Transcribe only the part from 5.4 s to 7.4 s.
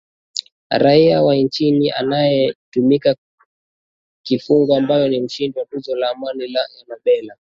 wa tuzo ya amani ya nobel